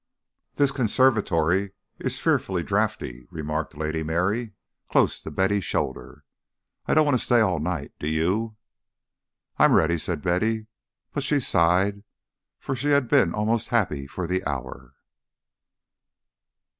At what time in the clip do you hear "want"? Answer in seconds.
7.05-7.19